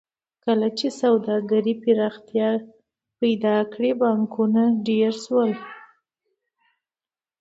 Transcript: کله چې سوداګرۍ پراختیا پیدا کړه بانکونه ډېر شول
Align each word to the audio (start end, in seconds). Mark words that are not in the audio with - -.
کله 0.43 0.67
چې 0.77 0.87
سوداګرۍ 1.01 1.73
پراختیا 1.83 2.49
پیدا 3.19 3.57
کړه 3.73 3.91
بانکونه 4.01 4.61
ډېر 4.87 5.11
شول 5.23 5.51